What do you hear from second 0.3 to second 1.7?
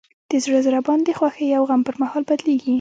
د زړه ضربان د خوښۍ او